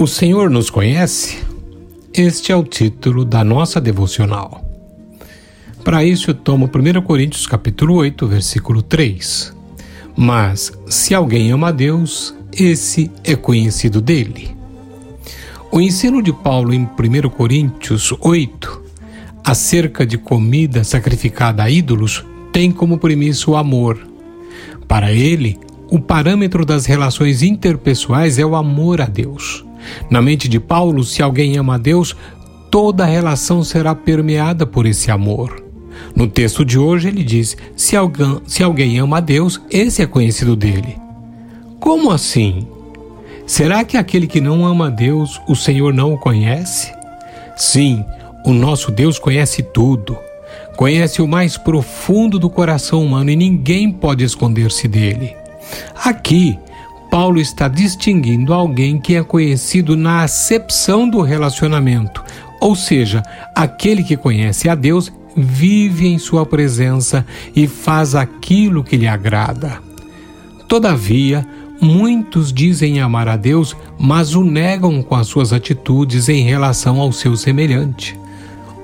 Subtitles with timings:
[0.00, 1.40] O Senhor nos conhece?
[2.14, 4.64] Este é o título da nossa devocional.
[5.84, 9.54] Para isso tomo 1 Coríntios capítulo 8, versículo 3.
[10.16, 14.56] Mas se alguém ama a Deus, esse é conhecido dele.
[15.70, 18.82] O ensino de Paulo em 1 Coríntios 8,
[19.44, 24.00] acerca de comida sacrificada a ídolos, tem como premissa o amor.
[24.88, 25.58] Para ele,
[25.90, 29.68] o parâmetro das relações interpessoais é o amor a Deus.
[30.10, 32.16] Na mente de Paulo, se alguém ama a Deus,
[32.70, 35.62] toda relação será permeada por esse amor.
[36.14, 40.06] No texto de hoje, ele diz: se alguém, se alguém ama a Deus, esse é
[40.06, 40.96] conhecido dele.
[41.78, 42.66] Como assim?
[43.46, 46.92] Será que aquele que não ama a Deus, o Senhor não o conhece?
[47.56, 48.04] Sim,
[48.44, 50.16] o nosso Deus conhece tudo.
[50.76, 55.36] Conhece o mais profundo do coração humano e ninguém pode esconder-se dele.
[56.04, 56.58] Aqui,
[57.10, 62.22] Paulo está distinguindo alguém que é conhecido na acepção do relacionamento,
[62.60, 63.22] ou seja,
[63.54, 69.78] aquele que conhece a Deus vive em sua presença e faz aquilo que lhe agrada.
[70.68, 71.44] Todavia,
[71.80, 77.10] muitos dizem amar a Deus, mas o negam com as suas atitudes em relação ao
[77.10, 78.18] seu semelhante.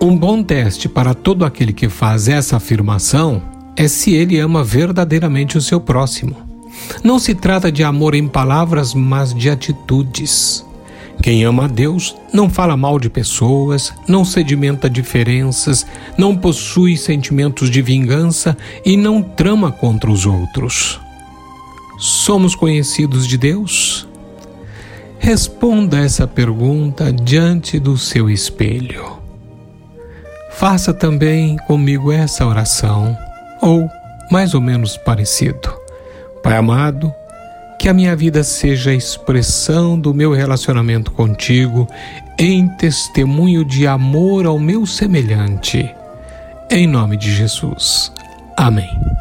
[0.00, 3.42] Um bom teste para todo aquele que faz essa afirmação
[3.76, 6.51] é se ele ama verdadeiramente o seu próximo.
[7.02, 10.64] Não se trata de amor em palavras, mas de atitudes.
[11.22, 17.70] Quem ama a Deus não fala mal de pessoas, não sedimenta diferenças, não possui sentimentos
[17.70, 21.00] de vingança e não trama contra os outros.
[21.98, 24.08] Somos conhecidos de Deus?
[25.18, 29.18] Responda essa pergunta diante do seu espelho.
[30.50, 33.16] Faça também comigo essa oração,
[33.60, 33.88] ou
[34.30, 35.81] mais ou menos parecido.
[36.42, 37.14] Pai amado,
[37.78, 41.88] que a minha vida seja a expressão do meu relacionamento contigo
[42.38, 45.88] em testemunho de amor ao meu semelhante.
[46.70, 48.12] Em nome de Jesus.
[48.56, 49.11] Amém.